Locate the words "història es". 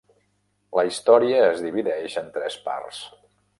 0.87-1.63